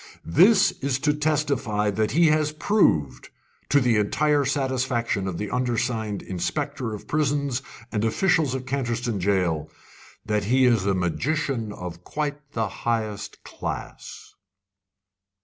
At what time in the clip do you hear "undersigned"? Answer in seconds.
5.51-6.23